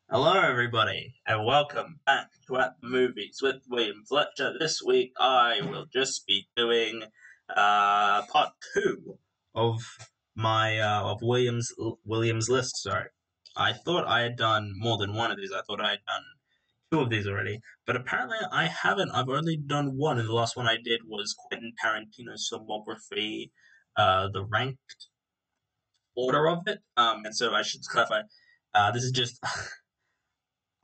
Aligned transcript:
Hello, 0.09 0.39
everybody, 0.39 1.15
and 1.27 1.45
welcome 1.45 1.99
back 2.05 2.29
to 2.47 2.57
At 2.57 2.75
the 2.81 2.87
Movies 2.87 3.39
with 3.41 3.63
William 3.69 4.03
Fletcher. 4.07 4.53
This 4.57 4.81
week, 4.81 5.11
I 5.19 5.59
will 5.61 5.85
just 5.91 6.25
be 6.25 6.47
doing 6.55 7.03
uh, 7.49 8.21
part 8.27 8.51
two 8.73 9.17
of 9.53 9.81
my 10.33 10.79
uh, 10.79 11.03
of 11.03 11.21
Williams 11.21 11.73
Williams 12.05 12.47
list. 12.47 12.81
Sorry, 12.81 13.09
I 13.57 13.73
thought 13.73 14.07
I 14.07 14.21
had 14.21 14.37
done 14.37 14.71
more 14.77 14.97
than 14.97 15.13
one 15.13 15.31
of 15.31 15.37
these. 15.37 15.51
I 15.51 15.63
thought 15.67 15.81
I 15.81 15.89
had 15.89 16.05
done 16.07 16.23
two 16.93 17.01
of 17.01 17.09
these 17.09 17.27
already, 17.27 17.59
but 17.85 17.97
apparently 17.97 18.37
I 18.49 18.67
haven't. 18.67 19.11
I've 19.11 19.27
only 19.27 19.57
done 19.57 19.97
one, 19.97 20.19
and 20.19 20.29
the 20.29 20.33
last 20.33 20.55
one 20.55 20.67
I 20.67 20.77
did 20.81 21.01
was 21.05 21.35
Quentin 21.49 21.73
Tarantino's 21.83 22.49
filmography, 22.49 23.51
uh, 23.97 24.29
the 24.31 24.45
ranked 24.45 25.07
order 26.15 26.47
of 26.47 26.67
it. 26.67 26.79
Um, 26.97 27.25
and 27.25 27.35
so 27.35 27.53
I 27.53 27.61
should 27.61 27.81
clarify. 27.83 28.21
Uh, 28.73 28.91
this 28.91 29.03
is 29.03 29.11
just. 29.11 29.43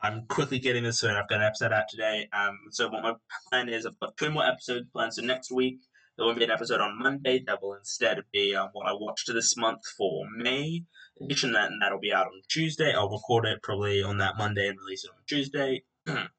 I'm 0.04 0.26
quickly 0.26 0.58
getting 0.58 0.84
this 0.84 1.04
in. 1.04 1.12
I've 1.12 1.30
got 1.30 1.42
an 1.42 1.46
episode 1.46 1.72
out 1.72 1.84
today. 1.88 2.28
Um, 2.34 2.58
so 2.72 2.90
what 2.90 3.04
my 3.04 3.14
plan 3.50 3.70
is, 3.70 3.86
I've 3.86 4.00
got 4.00 4.18
two 4.18 4.32
more 4.32 4.44
episodes 4.44 4.88
planned. 4.92 5.14
So 5.14 5.22
next 5.22 5.52
week 5.52 5.78
there 6.18 6.26
won't 6.26 6.40
be 6.40 6.44
an 6.44 6.52
episode 6.52 6.82
on 6.82 6.98
Monday. 6.98 7.44
That 7.46 7.62
will 7.62 7.76
instead 7.76 8.20
be 8.34 8.56
um, 8.56 8.70
what 8.74 8.88
I 8.88 8.94
watched 8.94 9.32
this 9.32 9.56
month 9.56 9.82
for 9.98 10.26
May 10.36 10.86
edition. 11.22 11.54
That 11.54 11.72
and 11.72 11.82
that'll 11.82 12.00
be 12.00 12.14
out 12.14 12.28
on 12.28 12.42
Tuesday. 12.50 12.94
I'll 12.94 13.10
record 13.10 13.46
it 13.46 13.62
probably 13.62 14.02
on 14.02 14.18
that 14.18 14.38
Monday 14.38 14.68
and 14.68 14.80
release 14.80 15.04
it 15.04 15.12
on 15.12 15.22
Tuesday. 15.28 15.84
and 16.08 16.30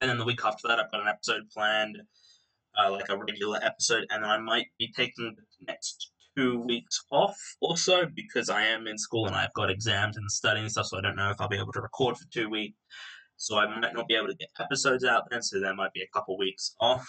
then 0.00 0.18
the 0.18 0.24
week 0.24 0.40
after 0.44 0.68
that, 0.68 0.78
I've 0.78 0.90
got 0.90 1.00
an 1.00 1.08
episode 1.08 1.48
planned, 1.52 1.98
uh, 2.78 2.90
like 2.90 3.08
a 3.08 3.16
regular 3.16 3.60
episode, 3.62 4.06
and 4.10 4.26
I 4.26 4.38
might 4.38 4.66
be 4.78 4.92
taking 4.94 5.36
the 5.36 5.66
next 5.66 6.10
two 6.36 6.60
weeks 6.60 7.04
off 7.10 7.36
also 7.60 8.06
because 8.06 8.48
I 8.48 8.62
am 8.62 8.86
in 8.86 8.98
school 8.98 9.26
and 9.26 9.34
I've 9.34 9.52
got 9.54 9.70
exams 9.70 10.16
and 10.16 10.30
studying 10.30 10.64
and 10.64 10.72
stuff, 10.72 10.86
so 10.86 10.98
I 10.98 11.00
don't 11.00 11.16
know 11.16 11.30
if 11.30 11.40
I'll 11.40 11.48
be 11.48 11.58
able 11.58 11.72
to 11.72 11.80
record 11.80 12.16
for 12.16 12.24
two 12.30 12.48
weeks. 12.48 12.76
So 13.36 13.58
I 13.58 13.66
might 13.80 13.94
not 13.94 14.06
be 14.06 14.14
able 14.14 14.28
to 14.28 14.34
get 14.34 14.50
episodes 14.60 15.04
out 15.04 15.24
then, 15.30 15.42
so 15.42 15.60
there 15.60 15.74
might 15.74 15.92
be 15.94 16.02
a 16.02 16.08
couple 16.12 16.36
weeks 16.36 16.74
off. 16.78 17.08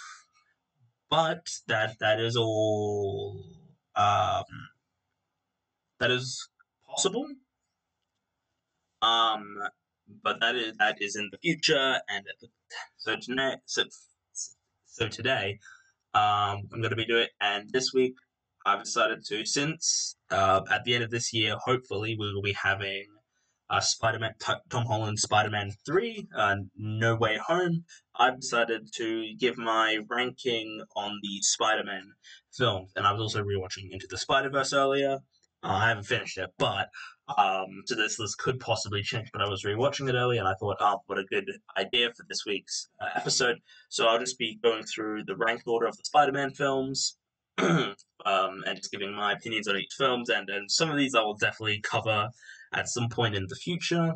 But 1.09 1.45
that 1.67 1.97
that 1.99 2.22
is 2.22 2.38
all 2.38 3.44
um, 3.95 4.45
that 5.99 6.09
is 6.09 6.47
possible. 6.89 7.27
Um, 9.02 9.58
but 10.23 10.39
that 10.39 10.55
is 10.55 10.77
that 10.77 11.02
is 11.02 11.17
in 11.17 11.30
the 11.31 11.38
future, 11.38 11.99
and 12.09 12.25
so 12.97 13.16
today, 13.17 13.55
so, 13.66 13.83
so 14.86 15.08
today, 15.09 15.59
um, 16.14 16.69
I'm 16.72 16.80
going 16.80 16.92
to 16.92 16.95
be 16.95 17.05
doing, 17.05 17.27
and 17.42 17.69
this 17.72 17.92
week 17.94 18.16
I've 18.66 18.84
decided 18.84 19.26
to, 19.26 19.45
since 19.45 20.16
uh, 20.30 20.62
at 20.72 20.84
the 20.84 20.94
end 20.94 21.04
of 21.04 21.09
this 21.09 21.34
year, 21.34 21.56
hopefully, 21.58 22.16
we 22.20 22.34
will 22.34 22.42
be 22.42 22.54
having 22.54 23.06
uh, 23.70 23.80
Spider-Man, 23.80 24.34
Tom 24.40 24.86
Holland 24.86 25.17
Spider-Man 25.17 25.72
3, 25.86 26.28
uh, 26.36 26.56
No 26.78 27.16
Way 27.16 27.38
Home. 27.38 27.86
I've 28.16 28.39
decided 28.39 28.89
to 28.95 29.34
give 29.39 29.58
my 29.58 30.00
ranking 30.09 30.82
on 30.95 31.20
the 31.23 31.39
Spider-Man 31.42 32.12
films, 32.52 32.92
and 32.95 33.08
I 33.08 33.14
was 33.14 33.22
also 33.22 33.44
rewatching 33.44 33.89
Into 33.92 34.08
the 34.09 34.17
Spider-Verse 34.17 34.73
earlier. 34.73 35.20
Uh, 35.64 35.67
I 35.67 35.89
haven't 35.89 36.04
finished 36.04 36.38
it, 36.38 36.50
but 36.58 36.89
um, 37.38 37.84
so 37.86 37.95
this 37.95 38.20
list 38.20 38.38
could 38.39 38.59
possibly 38.59 39.04
change. 39.04 39.30
But 39.32 39.42
I 39.42 39.50
was 39.50 39.64
rewatching 39.64 40.09
it 40.09 40.16
earlier, 40.16 40.39
and 40.39 40.48
I 40.48 40.56
thought, 40.59 40.78
oh, 40.80 41.00
what 41.06 41.17
a 41.17 41.23
good 41.23 41.50
idea 41.78 42.12
for 42.16 42.26
this 42.28 42.45
week's 42.45 42.89
uh, 43.00 43.09
episode. 43.16 43.59
So 43.89 44.08
I'll 44.08 44.20
just 44.20 44.38
be 44.38 44.59
going 44.62 44.84
through 44.84 45.23
the 45.26 45.36
ranked 45.36 45.67
order 45.67 45.86
of 45.86 45.95
the 45.98 46.04
Spider-Man 46.04 46.52
films, 46.52 47.17
um, 47.57 47.95
and 48.25 48.77
just 48.77 48.91
giving 48.91 49.13
my 49.13 49.33
opinions 49.33 49.67
on 49.67 49.77
each 49.77 49.94
films. 49.97 50.30
And, 50.30 50.49
and 50.49 50.69
some 50.69 50.89
of 50.89 50.97
these 50.97 51.16
I 51.16 51.21
will 51.21 51.35
definitely 51.35 51.81
cover 51.81 52.30
at 52.73 52.88
some 52.88 53.09
point 53.09 53.35
in 53.35 53.47
the 53.47 53.55
future 53.55 54.13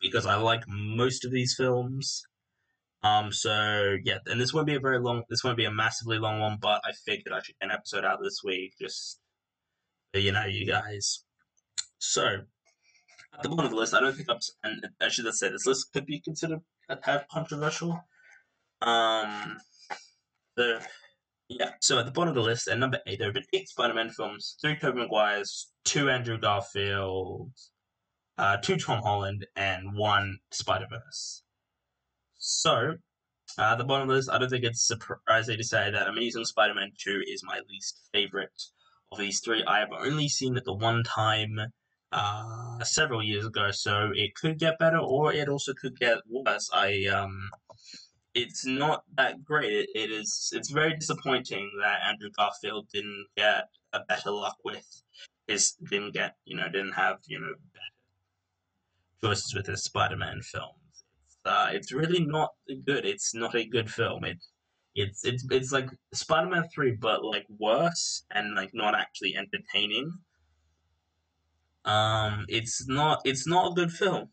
because 0.00 0.26
I 0.26 0.36
like 0.36 0.62
most 0.68 1.24
of 1.24 1.30
these 1.30 1.54
films. 1.56 2.22
Um, 3.02 3.32
so 3.32 3.96
yeah, 4.04 4.18
and 4.26 4.40
this 4.40 4.54
won't 4.54 4.68
be 4.68 4.76
a 4.76 4.80
very 4.80 5.00
long. 5.00 5.24
This 5.28 5.42
won't 5.42 5.56
be 5.56 5.64
a 5.64 5.72
massively 5.72 6.18
long 6.18 6.40
one, 6.40 6.58
but 6.60 6.80
I 6.84 6.92
figured 7.04 7.32
I 7.32 7.42
should 7.42 7.56
get 7.60 7.66
an 7.68 7.72
episode 7.72 8.04
out 8.04 8.20
this 8.22 8.42
week, 8.44 8.74
just 8.80 9.18
you 10.14 10.30
know, 10.30 10.44
you 10.44 10.66
guys. 10.66 11.24
So 11.98 12.24
at 13.34 13.42
the 13.42 13.48
bottom 13.48 13.66
of 13.66 13.70
the 13.72 13.76
list, 13.76 13.94
I 13.94 14.00
don't 14.00 14.14
think 14.14 14.30
I'm. 14.30 14.38
And 14.62 14.86
I 15.00 15.08
should 15.08 15.32
say 15.34 15.48
this 15.48 15.66
list 15.66 15.92
could 15.92 16.06
be 16.06 16.20
considered 16.20 16.60
a 16.88 16.96
tad 16.96 17.26
controversial. 17.30 18.00
Um, 18.82 19.58
so 20.56 20.78
yeah, 21.58 21.70
so 21.80 21.98
at 21.98 22.06
the 22.06 22.12
bottom 22.12 22.30
of 22.30 22.34
the 22.34 22.42
list, 22.42 22.68
at 22.68 22.78
number 22.78 22.98
eight, 23.06 23.18
there 23.18 23.28
have 23.28 23.34
been 23.34 23.44
eight 23.52 23.68
Spider-Man 23.68 24.10
films, 24.10 24.56
three 24.60 24.76
Tobey 24.78 25.00
Maguires, 25.00 25.70
two 25.84 26.10
Andrew 26.10 26.38
Garfield, 26.38 27.52
uh, 28.38 28.56
two 28.58 28.76
Tom 28.76 29.02
Holland, 29.02 29.46
and 29.56 29.96
one 29.96 30.38
Spider-Verse. 30.50 31.42
So, 32.38 32.94
uh, 33.58 33.62
at 33.62 33.78
the 33.78 33.84
bottom 33.84 34.02
of 34.02 34.08
the 34.08 34.14
list, 34.14 34.30
I 34.30 34.38
don't 34.38 34.48
think 34.48 34.64
it's 34.64 34.86
surprising 34.86 35.58
to 35.58 35.64
say 35.64 35.90
that 35.90 36.08
Amazing 36.08 36.44
Spider-Man 36.44 36.92
2 36.98 37.22
is 37.26 37.42
my 37.44 37.60
least 37.68 38.08
favorite 38.12 38.62
of 39.10 39.18
these 39.18 39.40
three. 39.40 39.62
I 39.66 39.80
have 39.80 39.92
only 39.92 40.28
seen 40.28 40.56
it 40.56 40.64
the 40.64 40.74
one 40.74 41.02
time 41.04 41.58
uh, 42.12 42.84
several 42.84 43.22
years 43.22 43.46
ago, 43.46 43.70
so 43.70 44.10
it 44.14 44.34
could 44.34 44.58
get 44.58 44.78
better 44.78 44.98
or 44.98 45.32
it 45.32 45.48
also 45.48 45.72
could 45.74 45.98
get 45.98 46.18
worse. 46.28 46.70
I 46.72 47.06
um, 47.06 47.50
it's 48.34 48.64
not 48.64 49.04
that 49.16 49.44
great. 49.44 49.88
It, 49.94 50.10
is. 50.10 50.52
It's 50.54 50.70
very 50.70 50.96
disappointing 50.96 51.70
that 51.80 52.00
Andrew 52.06 52.30
Garfield 52.36 52.88
didn't 52.92 53.26
get 53.36 53.68
a 53.92 54.00
better 54.08 54.30
luck 54.30 54.56
with 54.64 55.02
his. 55.46 55.72
Didn't 55.90 56.14
get 56.14 56.36
you 56.44 56.56
know 56.56 56.68
didn't 56.68 56.92
have 56.92 57.18
you 57.26 57.40
know 57.40 57.54
better 57.72 59.34
choices 59.34 59.54
with 59.54 59.66
his 59.66 59.84
Spider-Man 59.84 60.40
films. 60.42 61.04
It's 61.26 61.36
uh, 61.44 61.68
it's 61.72 61.92
really 61.92 62.24
not 62.24 62.50
good. 62.86 63.04
It's 63.04 63.34
not 63.34 63.54
a 63.54 63.64
good 63.64 63.90
film. 63.90 64.24
It 64.24 64.38
it's 64.94 65.24
it's 65.24 65.44
it's 65.50 65.72
like 65.72 65.88
Spider-Man 66.14 66.68
three, 66.74 66.92
but 66.92 67.24
like 67.24 67.46
worse 67.58 68.24
and 68.30 68.54
like 68.54 68.70
not 68.72 68.94
actually 68.94 69.36
entertaining. 69.36 70.12
Um, 71.84 72.46
it's 72.48 72.86
not 72.88 73.20
it's 73.24 73.46
not 73.46 73.72
a 73.72 73.74
good 73.74 73.92
film 73.92 74.28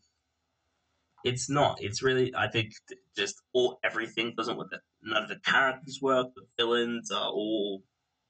it's 1.24 1.50
not. 1.50 1.78
It's 1.80 2.02
really, 2.02 2.32
I 2.36 2.48
think, 2.48 2.72
just 3.16 3.36
all 3.52 3.78
everything 3.84 4.34
doesn't 4.36 4.56
work. 4.56 4.68
None 5.02 5.22
of 5.22 5.28
the 5.28 5.38
characters 5.44 5.98
work. 6.00 6.28
The 6.34 6.42
villains 6.56 7.10
are 7.10 7.30
all 7.30 7.82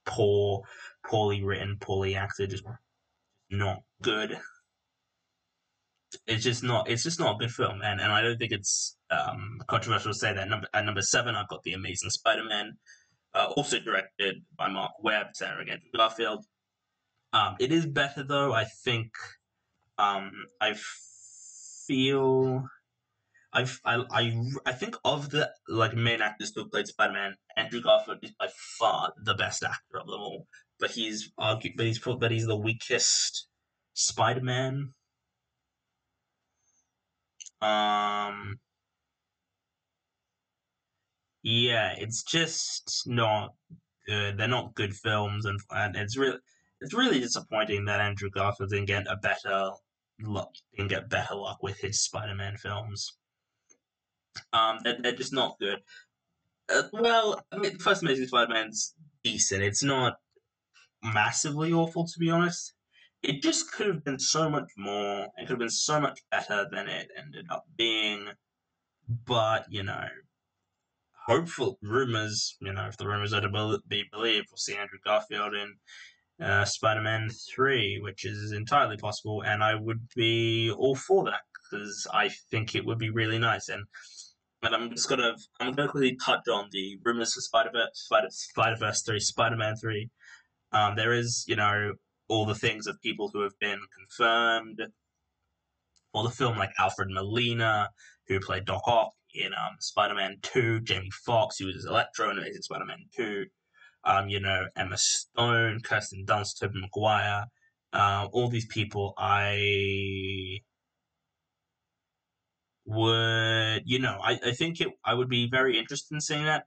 poor, 0.06 0.62
poorly 1.06 1.42
written, 1.42 1.76
poorly 1.80 2.14
acted. 2.16 2.50
Just 2.50 2.64
not 3.50 3.78
good. 4.02 4.38
It's 6.26 6.42
just 6.42 6.62
not. 6.62 6.88
It's 6.88 7.04
just 7.04 7.20
not 7.20 7.36
a 7.36 7.38
good 7.38 7.52
film, 7.52 7.82
and 7.82 8.00
and 8.00 8.12
I 8.12 8.20
don't 8.20 8.38
think 8.38 8.52
it's 8.52 8.96
um, 9.10 9.60
controversial 9.68 10.12
to 10.12 10.18
say 10.18 10.32
that. 10.32 10.48
Number 10.48 10.66
at 10.74 10.84
number 10.84 11.02
seven, 11.02 11.34
I've 11.36 11.48
got 11.48 11.62
the 11.62 11.72
Amazing 11.72 12.10
Spider-Man, 12.10 12.72
uh, 13.34 13.52
also 13.56 13.78
directed 13.78 14.42
by 14.56 14.68
Marc 14.68 14.92
Webb, 15.02 15.28
starring 15.34 15.70
Andrew 15.70 15.90
Garfield. 15.96 16.44
Um, 17.32 17.54
it 17.60 17.70
is 17.70 17.86
better 17.86 18.24
though. 18.24 18.52
I 18.52 18.64
think. 18.84 19.12
Um, 19.98 20.30
I 20.60 20.74
feel 21.86 22.64
I, 23.52 23.66
I, 23.84 24.04
I 24.10 24.42
I 24.66 24.72
think 24.72 24.96
of 25.04 25.30
the 25.30 25.50
like 25.68 25.94
main 25.94 26.22
actors 26.22 26.52
who 26.54 26.68
played 26.68 26.86
Spider 26.86 27.12
Man, 27.14 27.34
Andrew 27.56 27.80
Garfield 27.82 28.18
is 28.22 28.32
by 28.38 28.48
far 28.78 29.12
the 29.24 29.34
best 29.34 29.62
actor 29.64 29.98
of 30.00 30.06
them 30.06 30.20
all. 30.20 30.46
But 30.78 30.92
he's 30.92 31.32
argued, 31.38 31.74
but 31.76 31.86
he's 31.86 31.98
but 31.98 32.30
he's 32.30 32.46
the 32.46 32.56
weakest 32.56 33.48
Spider 33.94 34.40
Man. 34.42 34.94
Um. 37.62 38.58
Yeah, 41.42 41.94
it's 41.98 42.22
just 42.22 43.04
not 43.06 43.54
good. 44.06 44.36
They're 44.38 44.48
not 44.48 44.74
good 44.74 44.94
films, 44.94 45.46
and 45.46 45.58
and 45.70 45.96
it's 45.96 46.16
really 46.16 46.38
it's 46.80 46.94
really 46.94 47.20
disappointing 47.20 47.86
that 47.86 48.00
Andrew 48.00 48.30
Garfield 48.30 48.70
didn't 48.70 48.86
get 48.86 49.06
a 49.08 49.16
better 49.16 49.70
luck, 50.22 50.50
didn't 50.76 50.90
get 50.90 51.08
better 51.10 51.34
luck 51.34 51.62
with 51.62 51.78
his 51.80 52.02
Spider 52.02 52.34
Man 52.34 52.56
films. 52.56 53.18
Um, 54.52 54.78
they're, 54.82 54.98
they're 55.00 55.12
just 55.12 55.32
not 55.32 55.58
good. 55.58 55.80
Uh, 56.72 56.82
well, 56.92 57.44
I 57.52 57.58
mean, 57.58 57.72
the 57.74 57.78
first 57.78 58.02
Amazing 58.02 58.28
Spider-Man's 58.28 58.94
decent. 59.24 59.62
It's 59.62 59.82
not 59.82 60.16
massively 61.02 61.72
awful, 61.72 62.06
to 62.06 62.18
be 62.18 62.30
honest. 62.30 62.74
It 63.22 63.42
just 63.42 63.72
could 63.72 63.86
have 63.86 64.04
been 64.04 64.18
so 64.18 64.48
much 64.48 64.70
more. 64.78 65.24
It 65.36 65.40
could 65.40 65.50
have 65.50 65.58
been 65.58 65.68
so 65.68 66.00
much 66.00 66.20
better 66.30 66.66
than 66.70 66.88
it 66.88 67.08
ended 67.18 67.46
up 67.50 67.64
being. 67.76 68.28
But 69.08 69.66
you 69.70 69.82
know, 69.82 70.06
hopeful 71.26 71.78
rumors. 71.82 72.56
You 72.60 72.72
know, 72.72 72.86
if 72.86 72.96
the 72.96 73.06
rumors 73.06 73.32
are 73.32 73.40
to 73.40 73.80
be 73.88 74.04
believed, 74.10 74.48
we'll 74.50 74.56
see 74.56 74.76
Andrew 74.76 74.98
Garfield 75.04 75.54
in 75.54 75.74
uh, 76.44 76.64
Spider-Man 76.64 77.28
Three, 77.54 77.98
which 78.00 78.24
is 78.24 78.52
entirely 78.52 78.96
possible, 78.96 79.42
and 79.42 79.62
I 79.62 79.74
would 79.74 80.08
be 80.14 80.70
all 80.70 80.94
for 80.94 81.24
that 81.24 81.42
because 81.70 82.06
I 82.12 82.30
think 82.50 82.74
it 82.74 82.86
would 82.86 82.98
be 82.98 83.10
really 83.10 83.38
nice. 83.38 83.68
And 83.68 83.84
and 84.62 84.74
I'm 84.74 84.90
just 84.90 85.08
gonna 85.08 85.34
I'm 85.58 85.72
gonna 85.72 85.88
quickly 85.88 86.16
touch 86.16 86.48
on 86.48 86.68
the 86.72 86.98
rumors 87.04 87.34
for 87.34 87.40
Spider 87.40 87.70
Verse, 87.72 88.30
Spider 88.30 88.76
Verse 88.76 89.02
three, 89.02 89.20
Spider 89.20 89.56
Man 89.56 89.76
three. 89.76 90.10
Um, 90.72 90.96
there 90.96 91.12
is 91.12 91.44
you 91.48 91.56
know 91.56 91.94
all 92.28 92.46
the 92.46 92.54
things 92.54 92.86
of 92.86 93.00
people 93.02 93.30
who 93.32 93.42
have 93.42 93.58
been 93.60 93.80
confirmed. 93.96 94.80
for 96.12 96.22
the 96.22 96.30
film, 96.30 96.56
like 96.58 96.70
Alfred 96.78 97.08
Molina, 97.10 97.90
who 98.28 98.40
played 98.40 98.64
Doc 98.64 98.82
Ock 98.86 99.12
in 99.34 99.52
um, 99.52 99.76
Spider 99.80 100.14
Man 100.14 100.36
2, 100.42 100.80
Jamie 100.80 101.10
Foxx, 101.24 101.58
who 101.58 101.66
was 101.66 101.84
Electro 101.84 102.30
in 102.30 102.38
Amazing 102.38 102.62
Spider 102.62 102.84
Man 102.84 102.98
2, 103.16 103.46
um, 104.04 104.28
you 104.28 104.40
know, 104.40 104.66
Emma 104.76 104.96
Stone, 104.96 105.80
Kirsten 105.84 106.24
Dunst, 106.26 106.58
Tobey 106.58 106.80
Maguire, 106.80 107.46
uh, 107.92 108.28
all 108.32 108.48
these 108.48 108.66
people 108.66 109.14
I 109.18 110.60
would, 112.86 113.82
you 113.84 113.98
know, 113.98 114.18
I, 114.22 114.38
I 114.46 114.52
think 114.52 114.80
it, 114.80 114.88
I 115.04 115.14
would 115.14 115.28
be 115.28 115.48
very 115.48 115.78
interested 115.78 116.14
in 116.14 116.20
seeing 116.20 116.44
that. 116.44 116.66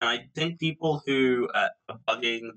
And 0.00 0.08
I 0.10 0.26
think 0.34 0.58
people 0.58 1.02
who 1.06 1.48
uh, 1.54 1.68
are 1.88 1.98
bugging, 2.08 2.50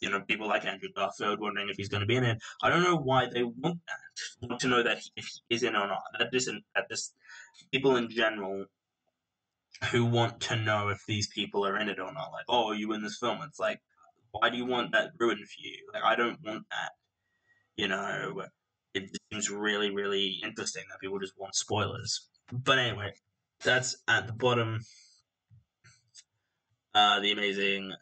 you 0.00 0.10
know, 0.10 0.20
people 0.20 0.48
like 0.48 0.64
Andrew 0.64 0.88
Garfield 0.94 1.40
wondering 1.40 1.68
if 1.68 1.76
he's 1.76 1.88
going 1.88 2.00
to 2.00 2.06
be 2.06 2.16
in 2.16 2.24
it, 2.24 2.38
I 2.62 2.68
don't 2.68 2.82
know 2.82 2.96
why 2.96 3.26
they 3.26 3.42
want 3.42 3.80
that, 3.86 4.48
want 4.48 4.60
to 4.60 4.68
know 4.68 4.82
that 4.82 4.98
he, 4.98 5.10
if 5.16 5.26
he 5.26 5.54
is 5.54 5.62
in 5.62 5.76
or 5.76 5.86
not. 5.86 6.02
That 6.18 6.30
isn't, 6.32 6.64
that 6.74 6.88
just, 6.90 7.14
people 7.70 7.96
in 7.96 8.10
general 8.10 8.66
who 9.92 10.04
want 10.04 10.40
to 10.40 10.56
know 10.56 10.88
if 10.88 11.04
these 11.06 11.28
people 11.28 11.66
are 11.66 11.78
in 11.78 11.88
it 11.88 11.98
or 11.98 12.12
not. 12.12 12.32
Like, 12.32 12.44
oh, 12.48 12.68
are 12.68 12.74
you 12.74 12.92
in 12.92 13.02
this 13.02 13.18
film? 13.18 13.38
It's 13.42 13.60
like, 13.60 13.80
why 14.32 14.50
do 14.50 14.56
you 14.56 14.66
want 14.66 14.92
that 14.92 15.12
ruined 15.18 15.46
for 15.46 15.60
you? 15.62 15.76
Like, 15.92 16.02
I 16.04 16.16
don't 16.16 16.38
want 16.44 16.64
that. 16.70 16.92
You 17.76 17.88
know, 17.88 18.44
it 18.94 19.10
seems 19.32 19.48
really, 19.50 19.90
really 19.90 20.40
interesting 20.42 20.84
that 20.90 21.00
people 21.00 21.18
just 21.18 21.38
want 21.38 21.54
spoilers. 21.54 22.28
But 22.52 22.78
anyway, 22.78 23.12
that's 23.62 23.96
at 24.08 24.26
the 24.26 24.32
bottom. 24.32 24.80
Uh, 26.94 27.20
the 27.20 27.30
amazing 27.30 27.92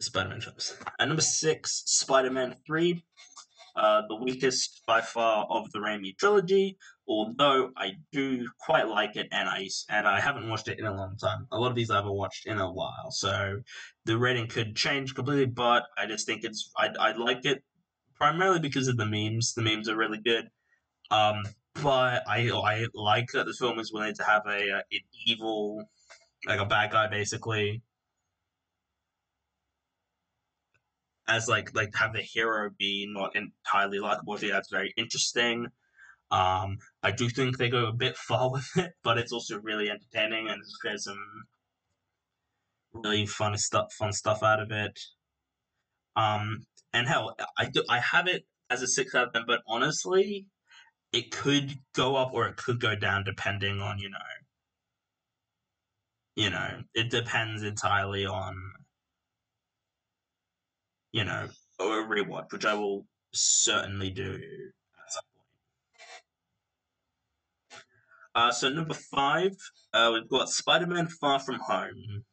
Spider-Man 0.00 0.40
films. 0.40 0.74
At 0.98 1.08
number 1.08 1.22
six, 1.22 1.82
Spider-Man 1.86 2.56
Three, 2.66 3.04
uh, 3.76 4.02
the 4.08 4.16
weakest 4.16 4.82
by 4.86 5.00
far 5.00 5.46
of 5.50 5.70
the 5.72 5.78
Raimi 5.78 6.16
trilogy. 6.16 6.78
Although 7.06 7.70
I 7.76 7.92
do 8.12 8.48
quite 8.58 8.88
like 8.88 9.16
it, 9.16 9.28
and 9.32 9.48
I 9.48 9.68
and 9.90 10.06
I 10.06 10.20
haven't 10.20 10.48
watched 10.48 10.68
it 10.68 10.78
in 10.78 10.86
a 10.86 10.94
long 10.94 11.16
time. 11.16 11.46
A 11.52 11.58
lot 11.58 11.68
of 11.68 11.74
these 11.74 11.90
I 11.90 11.96
haven't 11.96 12.14
watched 12.14 12.46
in 12.46 12.58
a 12.58 12.72
while, 12.72 13.10
so 13.10 13.60
the 14.06 14.16
rating 14.16 14.46
could 14.46 14.76
change 14.76 15.14
completely. 15.14 15.46
But 15.46 15.84
I 15.98 16.06
just 16.06 16.26
think 16.26 16.44
it's 16.44 16.70
I 16.78 16.90
I 16.98 17.12
like 17.12 17.44
it 17.44 17.62
primarily 18.14 18.60
because 18.60 18.88
of 18.88 18.96
the 18.96 19.06
memes. 19.06 19.52
The 19.54 19.62
memes 19.62 19.88
are 19.88 19.96
really 19.96 20.20
good. 20.24 20.48
Um, 21.10 21.42
but 21.74 22.22
I 22.28 22.50
I 22.50 22.86
like 22.94 23.28
that 23.32 23.46
the 23.46 23.54
film 23.54 23.78
is 23.78 23.92
willing 23.92 24.14
to 24.14 24.24
have 24.24 24.42
a, 24.46 24.68
a 24.68 24.76
an 24.76 25.00
evil, 25.26 25.84
like 26.46 26.60
a 26.60 26.66
bad 26.66 26.90
guy, 26.92 27.08
basically, 27.08 27.82
as 31.28 31.48
like 31.48 31.74
like 31.74 31.94
have 31.96 32.12
the 32.12 32.20
hero 32.20 32.70
be 32.78 33.06
not 33.08 33.34
entirely 33.36 33.98
likable. 33.98 34.34
I 34.34 34.38
think 34.38 34.52
that's 34.52 34.70
very 34.70 34.92
interesting. 34.96 35.68
Um, 36.30 36.78
I 37.02 37.10
do 37.10 37.28
think 37.28 37.58
they 37.58 37.68
go 37.68 37.86
a 37.86 37.92
bit 37.92 38.16
far 38.16 38.50
with 38.52 38.68
it, 38.76 38.92
but 39.02 39.18
it's 39.18 39.32
also 39.32 39.60
really 39.60 39.90
entertaining 39.90 40.48
and 40.48 40.62
there's 40.82 41.04
some 41.04 41.18
really 42.94 43.26
fun 43.26 43.56
stuff, 43.58 43.92
fun 43.92 44.12
stuff 44.12 44.42
out 44.42 44.60
of 44.60 44.70
it. 44.70 44.98
Um, 46.16 46.66
and 46.92 47.08
hell, 47.08 47.36
I 47.58 47.66
do 47.66 47.84
I 47.88 48.00
have 48.00 48.26
it 48.28 48.44
as 48.70 48.82
a 48.82 48.86
six 48.86 49.14
out 49.14 49.28
of 49.28 49.32
ten, 49.32 49.44
but 49.46 49.60
honestly, 49.66 50.46
it 51.12 51.30
could 51.30 51.78
go 51.94 52.16
up 52.16 52.32
or 52.32 52.46
it 52.46 52.56
could 52.56 52.80
go 52.80 52.94
down 52.94 53.24
depending 53.24 53.80
on 53.80 53.98
you 53.98 54.08
know 54.08 54.18
you 56.34 56.50
know 56.50 56.82
it 56.94 57.10
depends 57.10 57.62
entirely 57.62 58.24
on 58.24 58.56
you 61.12 61.24
know 61.24 61.48
a 61.78 61.82
rewatch 61.82 62.50
which 62.52 62.64
i 62.64 62.74
will 62.74 63.06
certainly 63.34 64.10
do 64.10 64.34
at 64.34 65.12
some 65.12 65.22
point. 65.34 65.46
Uh, 68.34 68.50
so 68.50 68.68
number 68.68 68.94
five 68.94 69.52
uh, 69.92 70.10
we've 70.12 70.28
got 70.28 70.48
spider-man 70.48 71.06
far 71.06 71.38
from 71.38 71.58
home 71.58 72.24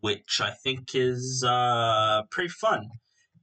which 0.00 0.40
i 0.40 0.50
think 0.50 0.94
is 0.94 1.44
uh, 1.46 2.22
pretty 2.30 2.48
fun 2.48 2.88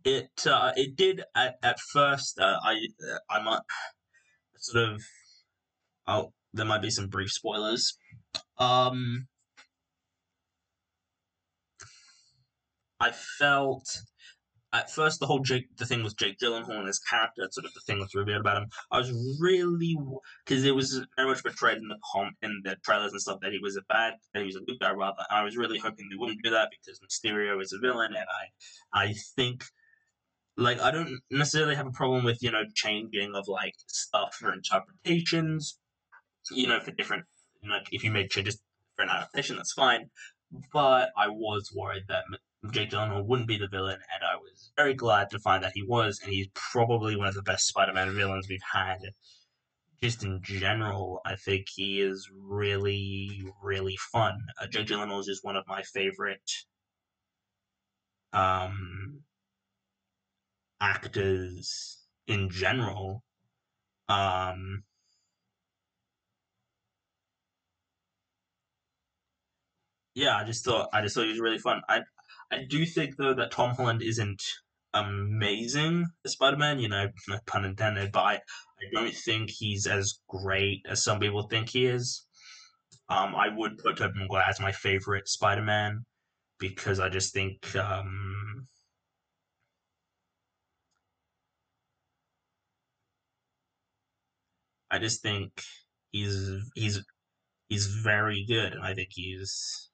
it 0.03 0.29
uh, 0.45 0.71
it 0.75 0.95
did 0.95 1.23
at, 1.35 1.55
at 1.63 1.79
first. 1.79 2.39
Uh, 2.39 2.57
I 2.63 2.87
I 3.29 3.41
might 3.41 3.61
sort 4.57 4.89
of. 4.89 5.01
Oh, 6.07 6.33
there 6.53 6.65
might 6.65 6.81
be 6.81 6.89
some 6.89 7.07
brief 7.07 7.31
spoilers. 7.31 7.97
Um, 8.57 9.27
I 12.99 13.11
felt 13.11 13.87
at 14.73 14.89
first 14.89 15.19
the 15.19 15.25
whole 15.25 15.39
Jake 15.39 15.75
the 15.77 15.85
thing 15.85 16.03
was 16.03 16.13
Jake 16.13 16.37
Gyllenhaal 16.39 16.77
and 16.79 16.87
his 16.87 16.99
character, 16.99 17.47
sort 17.51 17.65
of 17.65 17.73
the 17.73 17.81
thing 17.81 17.99
was 17.99 18.15
revealed 18.15 18.41
about 18.41 18.57
him. 18.57 18.69
I 18.91 18.99
was 18.99 19.11
really 19.39 19.97
because 20.45 20.63
it 20.63 20.75
was 20.75 21.05
very 21.17 21.27
much 21.27 21.43
portrayed 21.43 21.77
in 21.77 21.87
the 21.87 21.97
com 22.13 22.31
in 22.41 22.61
the 22.63 22.75
trailers 22.83 23.11
and 23.11 23.21
stuff 23.21 23.39
that 23.41 23.51
he 23.51 23.59
was 23.59 23.75
a 23.75 23.81
bad, 23.89 24.13
that 24.33 24.39
he 24.39 24.45
was 24.45 24.55
a 24.55 24.61
good 24.61 24.79
guy 24.79 24.91
rather. 24.91 25.23
I 25.29 25.43
was 25.43 25.57
really 25.57 25.79
hoping 25.79 26.07
they 26.09 26.17
wouldn't 26.17 26.43
do 26.43 26.51
that 26.51 26.69
because 26.71 26.99
Mysterio 26.99 27.61
is 27.61 27.73
a 27.73 27.79
villain, 27.79 28.13
and 28.15 28.25
I 28.93 29.07
I 29.07 29.13
think 29.35 29.63
like 30.61 30.79
I 30.79 30.91
don't 30.91 31.19
necessarily 31.29 31.75
have 31.75 31.87
a 31.87 31.91
problem 31.91 32.23
with 32.23 32.41
you 32.41 32.51
know 32.51 32.63
changing 32.75 33.35
of 33.35 33.47
like 33.47 33.73
stuff 33.87 34.35
for 34.35 34.53
interpretations, 34.53 35.79
you 36.51 36.67
know, 36.67 36.79
for 36.79 36.91
different 36.91 37.25
like 37.69 37.87
if 37.91 38.03
you 38.03 38.11
make 38.11 38.29
changes 38.29 38.59
for 38.95 39.03
an 39.03 39.09
adaptation, 39.09 39.57
that's 39.57 39.73
fine. 39.73 40.09
But 40.73 41.11
I 41.17 41.27
was 41.29 41.71
worried 41.75 42.03
that 42.09 42.23
Jake 42.71 42.91
Gyllenhaal 42.91 43.25
wouldn't 43.25 43.47
be 43.47 43.57
the 43.57 43.67
villain, 43.67 43.99
and 44.13 44.23
I 44.23 44.35
was 44.35 44.71
very 44.75 44.93
glad 44.93 45.29
to 45.31 45.39
find 45.39 45.63
that 45.63 45.71
he 45.73 45.83
was, 45.83 46.19
and 46.23 46.31
he's 46.31 46.49
probably 46.53 47.15
one 47.15 47.27
of 47.27 47.35
the 47.35 47.41
best 47.41 47.67
Spider-Man 47.67 48.13
villains 48.13 48.47
we've 48.49 48.59
had. 48.73 48.99
Just 50.03 50.23
in 50.23 50.41
general, 50.41 51.21
I 51.25 51.35
think 51.35 51.67
he 51.73 52.01
is 52.01 52.29
really, 52.35 53.43
really 53.63 53.97
fun. 54.11 54.39
Uh, 54.59 54.65
Jake 54.67 54.87
Gyllenhaal 54.87 55.19
is 55.19 55.27
just 55.27 55.43
one 55.43 55.55
of 55.55 55.67
my 55.67 55.83
favorite 55.83 56.41
um, 58.33 59.21
actors 60.81 61.99
in 62.27 62.49
general. 62.49 63.23
Um, 64.09 64.83
yeah, 70.15 70.35
I 70.35 70.43
just 70.43 70.65
thought 70.65 70.89
I 70.93 71.01
just 71.01 71.15
thought 71.15 71.25
he 71.25 71.31
was 71.31 71.39
really 71.39 71.57
fun. 71.59 71.81
I 71.89 72.01
I 72.51 72.65
do 72.69 72.85
think 72.85 73.15
though 73.17 73.33
that 73.33 73.51
Tom 73.51 73.75
Holland 73.75 74.01
isn't 74.01 74.43
amazing 74.93 76.05
as 76.25 76.33
Spider 76.33 76.57
Man, 76.57 76.79
you 76.79 76.89
know, 76.89 77.07
no 77.27 77.39
pun 77.45 77.65
intended, 77.65 78.11
but 78.11 78.21
I, 78.21 78.33
I 78.35 78.85
don't 78.93 79.13
think 79.13 79.49
he's 79.49 79.87
as 79.87 80.19
great 80.27 80.85
as 80.89 81.03
some 81.03 81.19
people 81.19 81.43
think 81.43 81.69
he 81.69 81.85
is. 81.85 82.25
Um, 83.09 83.35
I 83.35 83.49
would 83.55 83.77
put 83.77 83.97
Tobey 83.97 84.19
Maguire 84.19 84.45
as 84.47 84.59
my 84.59 84.71
favorite 84.71 85.27
Spider 85.27 85.61
Man 85.61 86.05
because 86.59 86.99
I 86.99 87.09
just 87.09 87.33
think 87.33 87.75
um, 87.75 88.50
I 94.91 94.99
just 94.99 95.21
think 95.21 95.63
he's 96.11 96.69
he's 96.75 97.03
he's 97.69 97.87
very 97.87 98.45
good, 98.45 98.75
I 98.81 98.93
think 98.93 99.09
he's 99.11 99.89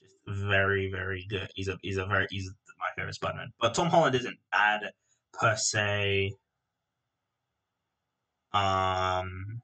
just 0.00 0.16
very 0.26 0.90
very 0.90 1.26
good. 1.28 1.50
He's 1.54 1.68
a 1.68 1.78
he's 1.82 1.98
a 1.98 2.06
very 2.06 2.26
he's 2.30 2.50
my 2.78 2.86
favorite 2.96 3.14
Spider-Man. 3.14 3.52
But 3.60 3.74
Tom 3.74 3.88
Holland 3.88 4.14
isn't 4.14 4.38
bad 4.50 4.90
per 5.32 5.56
se. 5.56 6.32
Um, 8.52 9.62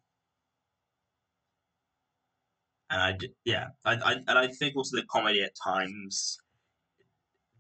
and 2.91 3.03
I 3.03 3.19
yeah, 3.45 3.69
I, 3.85 3.95
I 3.95 4.13
and 4.27 4.39
I 4.39 4.49
think 4.49 4.77
also 4.77 4.97
the 4.97 5.05
comedy 5.05 5.43
at 5.43 5.53
times 5.63 6.39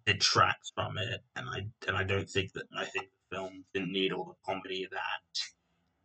detracts 0.06 0.72
from 0.74 0.98
it, 0.98 1.20
and 1.36 1.48
I 1.48 1.66
and 1.86 1.96
I 1.96 2.04
don't 2.04 2.28
think 2.28 2.52
that 2.54 2.64
I 2.76 2.84
think 2.84 3.08
the 3.30 3.36
film 3.36 3.64
didn't 3.74 3.92
need 3.92 4.12
all 4.12 4.24
the 4.24 4.52
comedy 4.52 4.86
that 4.90 5.40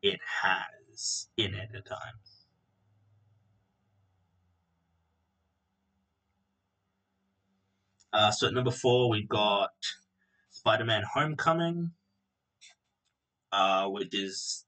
it 0.04 0.20
has 0.44 1.30
in 1.38 1.56
it 1.56 1.70
at 1.76 1.86
times. 1.86 2.46
Uh, 8.12 8.30
so 8.30 8.48
at 8.48 8.54
number 8.54 8.70
four, 8.70 9.10
we've 9.10 9.28
got 9.30 9.72
Spider-Man: 10.52 11.04
Homecoming, 11.14 11.92
uh, 13.52 13.88
which 13.88 14.14
is 14.14 14.66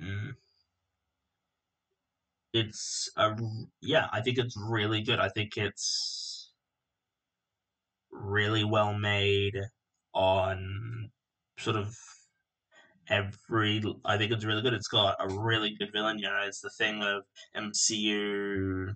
mm, 0.00 0.34
it's 2.52 3.10
a 3.16 3.36
yeah. 3.80 4.06
I 4.12 4.20
think 4.20 4.38
it's 4.38 4.56
really 4.56 5.02
good. 5.02 5.18
I 5.18 5.28
think 5.30 5.56
it's 5.56 6.52
really 8.12 8.64
well 8.64 8.94
made 8.94 9.58
on 10.14 10.93
sort 11.58 11.76
of 11.76 11.94
every 13.08 13.82
I 14.04 14.16
think 14.16 14.32
it's 14.32 14.44
really 14.44 14.62
good. 14.62 14.74
It's 14.74 14.88
got 14.88 15.16
a 15.20 15.28
really 15.28 15.74
good 15.78 15.90
villain. 15.92 16.18
You 16.18 16.28
know, 16.28 16.40
it's 16.46 16.60
the 16.60 16.70
thing 16.70 17.02
of 17.02 17.24
MCU. 17.56 18.94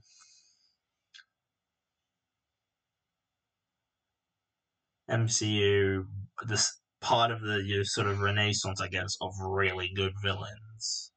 MCU, 5.10 6.06
this 6.46 6.80
part 7.00 7.30
of 7.30 7.40
the 7.40 7.62
you 7.64 7.78
know, 7.78 7.82
sort 7.82 8.06
of 8.08 8.20
renaissance, 8.20 8.80
I 8.80 8.88
guess, 8.88 9.16
of 9.20 9.32
really 9.40 9.90
good 9.94 10.12
villains. 10.22 11.12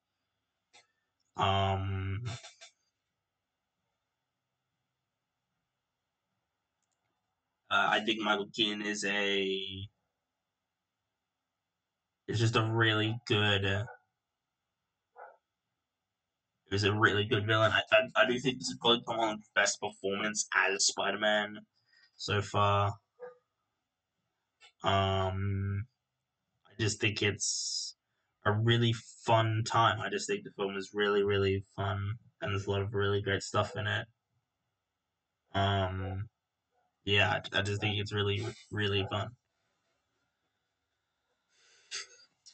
Um, 1.36 2.21
uh, 7.69 7.88
I 7.89 8.00
think 8.01 8.19
Michael 8.19 8.50
Keaton 8.53 8.81
is 8.81 9.03
a 9.05 9.88
is 12.32 12.40
just 12.40 12.56
a 12.56 12.64
really 12.64 13.16
good. 13.28 13.66
Uh, 13.66 13.86
was 16.72 16.84
a 16.86 16.94
really 16.94 17.26
good 17.26 17.46
villain. 17.46 17.72
I, 17.72 17.82
I, 17.92 18.24
I 18.24 18.26
do 18.26 18.40
think 18.40 18.58
this 18.58 18.70
is 18.70 18.78
probably 18.80 19.04
Tom 19.06 19.40
best 19.56 19.80
performance 19.82 20.48
as 20.56 20.86
Spider 20.86 21.20
Man 21.20 21.58
so 22.16 22.42
far. 22.42 22.94
Um, 24.84 25.86
I 26.68 26.82
just 26.82 27.02
think 27.02 27.22
it's 27.22 27.96
a 28.46 28.54
really 28.54 28.94
fun 29.26 29.64
time. 29.68 30.00
I 30.00 30.10
just 30.10 30.28
think 30.28 30.44
the 30.44 30.52
film 30.52 30.78
is 30.78 30.92
really, 30.94 31.24
really 31.24 31.66
fun, 31.76 32.16
and 32.42 32.52
there's 32.52 32.66
a 32.66 32.72
lot 32.72 32.82
of 32.82 32.94
really 32.94 33.22
great 33.22 33.44
stuff 33.44 33.76
in 33.76 33.86
it. 33.86 34.08
Um, 35.54 36.30
yeah, 37.04 37.42
I, 37.54 37.60
I 37.60 37.62
just 37.62 37.82
think 37.82 38.00
it's 38.00 38.14
really, 38.14 38.46
really 38.72 39.06
fun. 39.12 39.28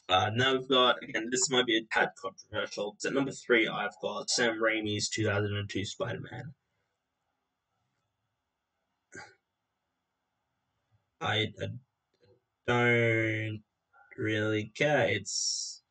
Uh, 0.08 0.30
now 0.34 0.54
we've 0.54 0.68
got 0.68 1.02
again. 1.02 1.28
This 1.30 1.50
might 1.50 1.66
be 1.66 1.76
a 1.76 1.82
tad 1.92 2.10
controversial. 2.20 2.92
Because 2.92 3.04
at 3.04 3.12
number 3.12 3.30
three, 3.30 3.68
I've 3.68 3.94
got 4.00 4.30
Sam 4.30 4.58
Raimi's 4.58 5.08
2002 5.10 5.84
Spider-Man. 5.84 6.54
I, 11.20 11.52
I 11.60 11.66
don't 12.66 13.62
really 14.16 14.72
care. 14.74 15.08
It's 15.08 15.82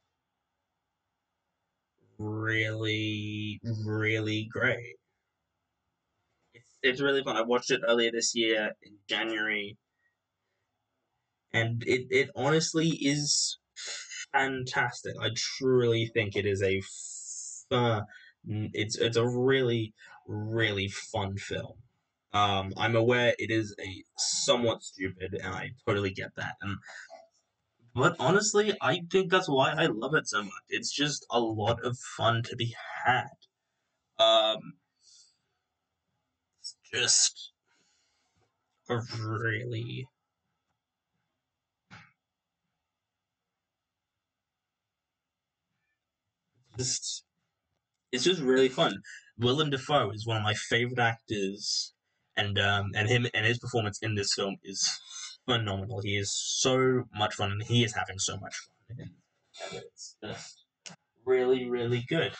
really, 2.17 3.59
really 3.85 4.49
great. 4.51 4.95
It's 6.55 6.77
it's 6.81 7.01
really 7.01 7.23
fun. 7.23 7.35
I 7.35 7.41
watched 7.43 7.69
it 7.69 7.81
earlier 7.87 8.11
this 8.11 8.33
year 8.33 8.71
in 8.81 8.93
January, 9.07 9.77
and 11.53 11.83
it 11.85 12.07
it 12.09 12.29
honestly 12.35 12.89
is 12.89 13.59
fantastic. 14.33 15.15
I 15.21 15.29
truly 15.35 16.07
think 16.13 16.35
it 16.35 16.45
is 16.45 16.61
a 16.61 16.81
fun. 17.69 18.05
It's 18.45 18.97
it's 18.97 19.17
a 19.17 19.27
really 19.27 19.93
really 20.27 20.87
fun 20.87 21.37
film. 21.37 21.73
Um, 22.33 22.73
I'm 22.77 22.95
aware 22.95 23.33
it 23.39 23.49
is 23.49 23.75
a 23.79 24.03
somewhat 24.17 24.83
stupid, 24.83 25.33
and 25.33 25.53
I 25.53 25.71
totally 25.85 26.11
get 26.11 26.35
that. 26.35 26.55
And 26.61 26.77
but 27.95 28.15
honestly, 28.19 28.75
I 28.81 29.01
think 29.11 29.31
that's 29.31 29.49
why 29.49 29.71
I 29.71 29.87
love 29.87 30.13
it 30.13 30.27
so 30.27 30.43
much. 30.43 30.53
It's 30.69 30.91
just 30.91 31.25
a 31.31 31.39
lot 31.39 31.83
of 31.83 31.97
fun 31.97 32.43
to 32.43 32.55
be 32.55 32.75
had. 33.05 33.29
Um, 34.19 34.73
it's 36.61 36.75
just 36.93 37.53
a 38.89 38.99
really 39.19 40.07
just 46.77 47.23
it's 48.11 48.23
just 48.23 48.41
really 48.41 48.69
fun. 48.69 49.01
Willem 49.37 49.69
Dafoe 49.69 50.11
is 50.11 50.25
one 50.25 50.37
of 50.37 50.43
my 50.43 50.53
favorite 50.53 50.99
actors, 50.99 51.93
and 52.35 52.57
um, 52.59 52.91
and 52.95 53.07
him 53.07 53.27
and 53.33 53.45
his 53.45 53.59
performance 53.59 53.99
in 54.01 54.15
this 54.15 54.33
film 54.33 54.57
is 54.63 54.99
phenomenal. 55.45 56.01
He 56.01 56.17
is 56.17 56.31
so 56.33 57.03
much 57.15 57.35
fun, 57.35 57.51
and 57.51 57.63
he 57.63 57.83
is 57.83 57.93
having 57.93 58.19
so 58.19 58.37
much 58.37 58.55
fun. 58.87 58.97
And 58.99 59.83
it's 59.83 60.15
just 60.23 60.65
really, 61.25 61.69
really 61.69 62.05
good, 62.07 62.33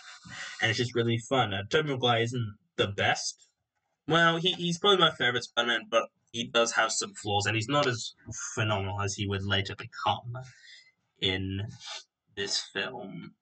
and 0.62 0.70
it's 0.70 0.80
just 0.80 0.96
really 0.96 1.18
fun. 1.18 1.54
Uh, 1.54 1.64
Tobey 1.70 1.90
Maguire 1.90 2.24
isn't 2.24 2.56
the 2.78 2.88
best. 2.88 3.50
Well, 4.08 4.38
he, 4.38 4.54
he's 4.54 4.78
probably 4.78 5.00
my 5.00 5.12
favorite 5.12 5.44
Spider-Man, 5.44 5.88
but 5.90 6.04
he 6.32 6.46
does 6.46 6.72
have 6.74 6.92
some 6.92 7.14
flaws, 7.14 7.46
and 7.46 7.56
he's 7.56 7.68
not 7.68 7.86
as 7.88 8.14
phenomenal 8.56 9.02
as 9.02 9.16
he 9.16 9.28
would 9.28 9.44
later 9.44 9.76
become 9.76 10.38
in 11.20 11.68
this 12.36 12.60
film. 12.60 13.34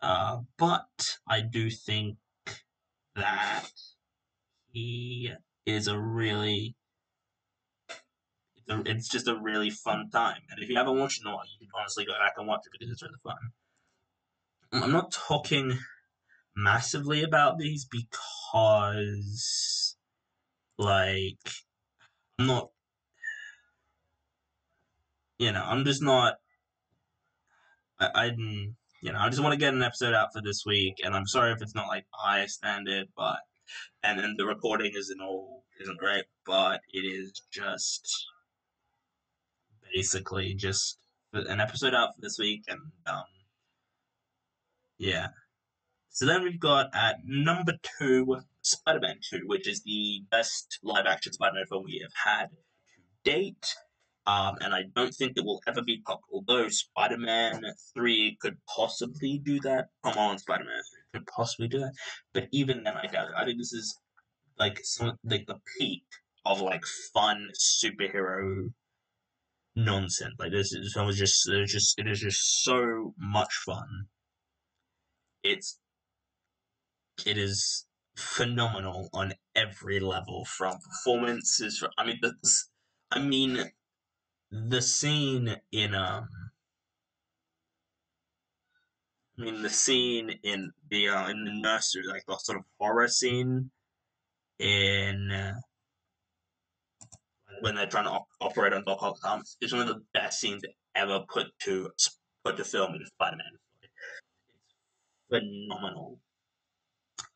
Uh, 0.00 0.38
but 0.56 1.18
I 1.28 1.40
do 1.40 1.70
think 1.70 2.18
that 3.16 3.68
he 4.70 5.32
is 5.66 5.88
a 5.88 5.98
really 5.98 6.76
it's, 8.56 8.70
a, 8.70 8.82
it's 8.90 9.08
just 9.08 9.28
a 9.28 9.38
really 9.40 9.70
fun 9.70 10.10
time. 10.10 10.42
And 10.50 10.62
if 10.62 10.68
you 10.68 10.76
haven't 10.76 10.98
watched 10.98 11.20
it 11.20 11.26
in 11.26 11.32
a 11.32 11.34
while, 11.34 11.44
you 11.46 11.66
can 11.66 11.68
honestly 11.78 12.04
go 12.04 12.12
back 12.12 12.34
and 12.36 12.46
watch 12.46 12.60
it 12.66 12.72
because 12.72 12.92
it's 12.92 13.02
really 13.02 13.14
fun. 13.22 13.36
I'm 14.72 14.92
not 14.92 15.10
talking 15.10 15.78
massively 16.54 17.22
about 17.22 17.58
these 17.58 17.86
because, 17.86 19.96
like, 20.76 21.50
I'm 22.38 22.46
not, 22.46 22.70
you 25.38 25.52
know, 25.52 25.64
I'm 25.64 25.84
just 25.84 26.02
not. 26.02 26.34
I, 27.98 28.10
I'm, 28.14 28.76
you 29.02 29.12
know, 29.12 29.18
I 29.18 29.28
just 29.28 29.42
want 29.42 29.52
to 29.52 29.58
get 29.58 29.74
an 29.74 29.82
episode 29.82 30.14
out 30.14 30.32
for 30.32 30.42
this 30.42 30.64
week, 30.66 30.94
and 31.04 31.14
I'm 31.14 31.26
sorry 31.26 31.52
if 31.52 31.62
it's 31.62 31.74
not 31.74 31.88
like 31.88 32.04
high 32.10 32.46
standard, 32.46 33.08
but 33.16 33.38
and 34.02 34.18
then 34.18 34.34
the 34.36 34.46
recording 34.46 34.92
isn't 34.94 35.20
all 35.20 35.64
isn't 35.80 35.98
great, 35.98 36.24
but 36.46 36.80
it 36.92 37.00
is 37.00 37.42
just 37.52 38.10
basically 39.94 40.54
just 40.54 40.98
an 41.32 41.60
episode 41.60 41.94
out 41.94 42.14
for 42.14 42.20
this 42.20 42.38
week, 42.38 42.64
and 42.68 42.80
um, 43.06 43.24
yeah. 44.98 45.28
So 46.10 46.26
then 46.26 46.42
we've 46.42 46.58
got 46.58 46.88
at 46.94 47.18
number 47.24 47.74
two, 47.98 48.38
Spider 48.62 49.00
Man 49.00 49.20
2, 49.30 49.42
which 49.46 49.68
is 49.68 49.82
the 49.84 50.22
best 50.30 50.78
live 50.82 51.06
action 51.06 51.32
Spider 51.32 51.54
Man 51.54 51.66
film 51.68 51.84
we 51.84 52.00
have 52.02 52.12
had 52.24 52.48
to 52.50 53.30
date. 53.30 53.74
Um, 54.28 54.56
and 54.60 54.74
I 54.74 54.82
don't 54.94 55.14
think 55.14 55.38
it 55.38 55.44
will 55.44 55.62
ever 55.66 55.80
be 55.80 56.02
topped. 56.06 56.24
Although 56.30 56.68
Spider 56.68 57.16
Man 57.16 57.62
3 57.94 58.36
could 58.42 58.58
possibly 58.76 59.38
do 59.42 59.58
that. 59.60 59.86
Come 60.04 60.18
on, 60.18 60.36
Spider 60.36 60.64
Man 60.64 60.82
3 61.12 61.20
could 61.20 61.26
possibly 61.26 61.66
do 61.66 61.78
that. 61.78 61.94
But 62.34 62.48
even 62.52 62.82
then, 62.82 62.94
I 62.94 63.06
doubt 63.06 63.28
it. 63.28 63.34
I 63.38 63.46
think 63.46 63.58
this 63.58 63.72
is 63.72 63.98
like 64.58 64.80
some 64.82 65.16
like 65.24 65.46
the 65.46 65.56
peak 65.78 66.04
of 66.44 66.60
like 66.60 66.84
fun 67.14 67.48
superhero 67.58 68.70
nonsense. 69.74 70.34
Like 70.38 70.52
this, 70.52 70.74
this 70.74 70.92
film 70.92 71.08
is 71.08 71.16
just, 71.16 71.48
just, 71.66 71.98
it 71.98 72.06
is 72.06 72.20
just 72.20 72.64
so 72.64 73.14
much 73.18 73.54
fun. 73.64 74.08
It's 75.42 75.78
it 77.24 77.38
is 77.38 77.86
phenomenal 78.14 79.08
on 79.14 79.32
every 79.54 80.00
level 80.00 80.44
from 80.44 80.76
performances 80.80 81.84
i 81.96 82.04
mean 82.04 82.18
the, 82.20 82.34
i 83.12 83.18
mean 83.20 83.70
the 84.50 84.80
scene 84.80 85.54
in 85.72 85.94
um 85.94 86.28
i 89.38 89.42
mean 89.42 89.62
the 89.62 89.68
scene 89.68 90.30
in 90.42 90.72
the 90.90 91.08
uh, 91.08 91.28
in 91.28 91.44
the 91.44 91.52
nursery 91.52 92.06
like 92.06 92.24
the 92.26 92.36
sort 92.36 92.58
of 92.58 92.64
horror 92.78 93.08
scene 93.08 93.70
in 94.58 95.30
uh, 95.30 95.54
when 97.60 97.74
they're 97.74 97.86
trying 97.86 98.04
to 98.04 98.10
op- 98.10 98.28
operate 98.40 98.72
on 98.72 98.84
Doc 98.84 99.02
Ock's 99.02 99.24
arms 99.24 99.56
is 99.60 99.72
one 99.72 99.82
of 99.82 99.88
the 99.88 100.02
best 100.14 100.40
scenes 100.40 100.62
ever 100.94 101.24
put 101.28 101.46
to 101.60 101.90
put 102.44 102.56
to 102.56 102.64
film 102.64 102.94
in 102.94 103.04
Spider-Man. 103.06 103.46
It's 103.82 103.90
phenomenal 105.28 106.18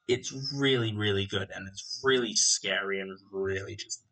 it's 0.09 0.33
really, 0.55 0.95
really 0.95 1.27
good, 1.27 1.49
and 1.55 1.69
it's 1.69 2.01
really 2.03 2.35
scary 2.35 3.01
and 3.01 3.19
really 3.31 3.77
just 3.77 4.03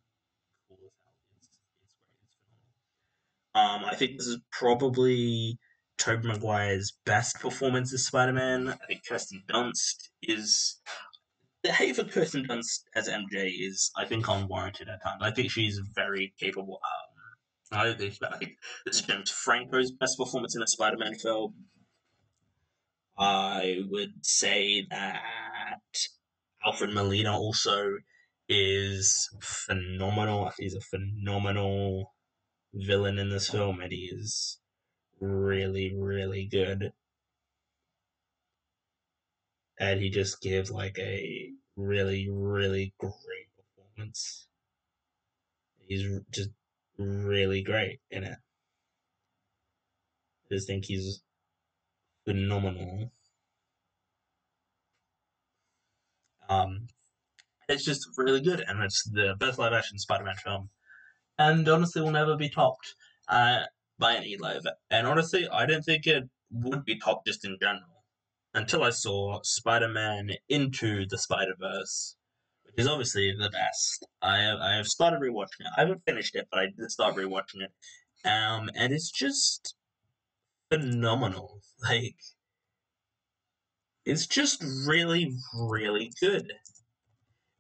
cool 0.69 0.79
as 0.83 0.93
hell. 1.05 1.15
It's, 1.43 1.49
it's 1.49 1.59
great. 1.59 1.89
It's 2.23 2.37
phenomenal. 2.37 3.40
Um, 3.55 3.85
I 3.85 3.95
think 3.97 4.17
this 4.17 4.27
is 4.27 4.39
probably 4.53 5.59
Tobey 5.99 6.29
Maguire's 6.29 6.97
best 7.05 7.41
performance 7.41 7.93
as 7.93 8.07
Spider-Man. 8.07 8.69
I 8.69 8.87
think 8.87 9.03
Kirsten 9.07 9.43
Dunst 9.49 10.09
is 10.23 10.81
the 11.63 11.73
hate 11.73 11.97
for 11.97 12.05
Kirsten 12.05 12.47
Dunst 12.47 12.85
as 12.95 13.09
MJ 13.09 13.53
is, 13.61 13.91
I 13.97 14.05
think, 14.05 14.29
unwarranted 14.29 14.89
at 14.89 15.03
times. 15.03 15.23
I 15.23 15.31
think 15.31 15.51
she's 15.51 15.81
very 15.95 16.33
capable. 16.39 16.81
Um, 17.73 17.79
I 17.81 17.93
think, 17.93 18.15
I 18.23 18.37
think 18.37 18.53
this 18.87 18.97
is 18.97 19.03
James 19.03 19.31
Franco's 19.31 19.93
best 19.93 20.17
performance 20.17 20.57
in 20.57 20.63
a 20.63 20.67
Spider-Man 20.67 21.15
film. 21.17 21.55
I 23.19 23.83
would 23.91 24.25
say 24.25 24.87
that 24.91 25.21
Alfred 26.65 26.95
Molina 26.95 27.37
also 27.37 27.99
is 28.49 29.29
phenomenal. 29.43 30.51
He's 30.59 30.75
a 30.75 30.81
phenomenal 30.81 32.15
villain 32.73 33.19
in 33.19 33.31
this 33.31 33.51
film, 33.51 33.81
and 33.81 33.93
he 33.93 34.11
is 34.13 34.59
really, 35.21 35.95
really 35.95 36.47
good. 36.51 36.93
And 39.79 40.01
he 40.01 40.11
just 40.11 40.41
gives 40.43 40.71
like 40.71 40.99
a 40.99 41.51
really, 41.77 42.29
really 42.31 42.95
great 42.99 43.49
performance. 43.57 44.47
He's 45.87 46.21
just 46.31 46.51
really 46.99 47.63
great 47.63 48.01
in 48.11 48.25
it. 48.25 48.37
I 50.51 50.55
just 50.55 50.67
think 50.67 50.85
he's 50.85 51.23
phenomenal. 52.25 53.13
Um, 56.49 56.89
it's 57.69 57.85
just 57.85 58.07
really 58.17 58.41
good, 58.41 58.61
and 58.67 58.83
it's 58.83 59.05
the 59.05 59.35
best 59.39 59.59
live 59.59 59.73
action 59.73 59.99
Spider 59.99 60.25
Man 60.25 60.35
film, 60.45 60.69
and 61.41 61.67
honestly, 61.71 62.03
will 62.03 62.11
never 62.11 62.37
be 62.37 62.51
topped 62.51 62.95
uh, 63.29 63.63
by 63.99 64.15
any 64.15 64.37
live. 64.37 64.67
And 64.91 65.07
honestly, 65.07 65.49
I 65.49 65.65
don't 65.65 65.83
think 65.83 66.07
it 66.07 66.25
would 66.53 66.85
be 66.85 66.99
topped 66.99 67.27
just 67.27 67.47
in 67.47 67.57
general 67.59 68.05
until 68.53 68.83
I 68.83 68.91
saw 68.91 69.41
Spider 69.43 69.89
Man 69.89 70.33
Into 70.51 71.07
the 71.07 71.17
Spider 71.17 71.55
Verse, 71.59 72.17
which 72.65 72.75
is 72.77 72.87
obviously 72.87 73.33
the 73.33 73.49
best. 73.49 74.07
I 74.21 74.37
have, 74.41 74.59
I 74.59 74.75
have 74.75 74.87
started 74.87 75.21
rewatching 75.21 75.61
it. 75.61 75.73
I 75.79 75.81
haven't 75.81 76.03
finished 76.07 76.37
it, 76.37 76.47
but 76.53 76.61
I 76.61 76.67
did 76.67 76.91
start 76.91 77.17
rewatching 77.17 77.63
it. 77.63 78.29
Um, 78.29 78.69
and 78.75 78.93
it's 78.93 79.11
just 79.11 79.75
phenomenal. 80.71 81.61
Like, 81.89 82.17
it's 84.05 84.27
just 84.27 84.63
really, 84.87 85.33
really 85.55 86.13
good. 86.21 86.53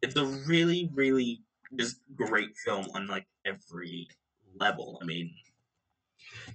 It's 0.03 0.15
a 0.15 0.27
really, 0.27 0.91
really 0.93 1.41
just 1.75 1.97
great 2.15 2.51
film 2.65 2.87
on 2.95 3.07
like 3.07 3.27
every 3.51 4.09
level. 4.59 4.99
I 5.03 5.05
mean, 5.05 5.35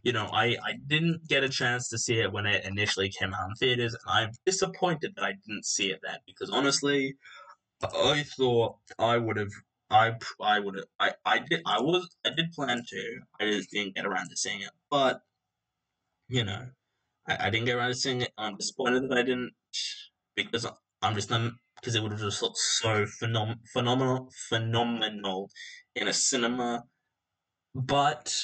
you 0.04 0.14
know, 0.14 0.26
I, 0.32 0.58
I 0.64 0.74
didn't 0.88 1.28
get 1.28 1.44
a 1.44 1.50
chance 1.50 1.90
to 1.90 1.98
see 1.98 2.20
it 2.20 2.32
when 2.32 2.46
it 2.46 2.66
initially 2.66 3.10
came 3.10 3.34
out 3.34 3.50
in 3.50 3.56
theaters, 3.56 3.94
and 3.94 4.04
I'm 4.08 4.32
disappointed 4.46 5.14
that 5.16 5.24
I 5.24 5.34
didn't 5.34 5.66
see 5.66 5.92
it 5.92 6.00
then 6.04 6.18
because 6.26 6.50
honestly, 6.50 7.16
I 7.84 8.24
thought 8.24 8.78
I 8.98 9.18
would 9.18 9.38
have. 9.38 9.52
I 9.90 10.14
I 10.42 10.60
would 10.60 10.76
have. 10.76 10.86
I, 11.00 11.12
I 11.26 11.40
did. 11.40 11.62
I 11.66 11.82
was. 11.82 12.16
I 12.26 12.32
did 12.32 12.52
plan 12.52 12.84
to. 12.88 13.20
I 13.40 13.46
just 13.52 13.72
didn't 13.72 13.96
get 13.96 14.06
around 14.06 14.30
to 14.30 14.38
seeing 14.38 14.62
it. 14.62 14.72
But 14.90 15.22
you 16.28 16.44
know, 16.44 16.68
I, 17.28 17.48
I 17.48 17.50
didn't 17.50 17.66
get 17.66 17.76
around 17.78 17.90
to 17.90 17.96
seeing 17.96 18.22
it. 18.22 18.32
I'm 18.38 18.58
disappointed 18.58 19.10
that 19.10 19.18
I 19.18 19.24
didn't 19.24 19.54
because 20.36 20.66
I'm 21.02 21.16
just 21.16 21.32
um 21.32 21.60
because 21.86 21.94
it 21.94 22.02
would 22.02 22.14
have 22.14 22.22
just 22.22 22.42
looked 22.42 22.58
so 22.58 23.06
phenom- 23.06 23.60
phenomenal 23.72 24.28
phenomenal 24.50 25.52
in 25.96 26.08
a 26.08 26.14
cinema. 26.14 26.84
But 27.76 28.36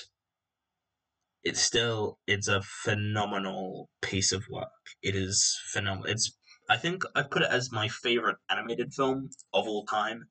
it's 1.43 1.59
still 1.59 2.19
it's 2.27 2.47
a 2.47 2.61
phenomenal 2.61 3.89
piece 4.03 4.31
of 4.31 4.43
work. 4.47 4.69
It 5.01 5.15
is 5.15 5.59
phenomenal. 5.73 6.11
It's 6.11 6.37
I 6.69 6.77
think 6.77 7.01
I 7.15 7.23
put 7.23 7.41
it 7.41 7.49
as 7.49 7.71
my 7.71 7.87
favorite 7.87 8.37
animated 8.47 8.93
film 8.93 9.31
of 9.53 9.67
all 9.67 9.85
time. 9.85 10.27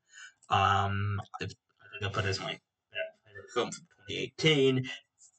Um, 0.48 1.20
I 1.40 1.46
think 1.46 1.56
I 2.02 2.08
put 2.10 2.26
it 2.26 2.28
as 2.28 2.38
my 2.38 2.60
favorite 2.92 3.50
film 3.52 3.72
from 3.72 3.86
2018. 4.08 4.88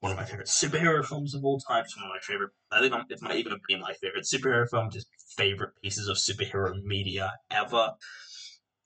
One 0.02 0.12
of 0.12 0.18
my 0.18 0.26
favorite 0.26 0.48
superhero 0.48 1.06
films 1.06 1.36
of 1.36 1.46
all 1.46 1.60
time. 1.60 1.84
It's 1.84 1.96
one 1.96 2.06
of 2.06 2.10
my 2.10 2.20
favorite. 2.22 2.52
I 2.72 2.82
think 2.82 2.94
it 3.12 3.22
might 3.22 3.38
even 3.38 3.60
be 3.68 3.78
my 3.80 3.94
favorite 3.94 4.26
superhero 4.26 4.68
film. 4.70 4.90
Just 4.92 5.08
favorite 5.38 5.74
pieces 5.82 6.08
of 6.08 6.18
superhero 6.18 6.74
media 6.84 7.34
ever. 7.52 7.94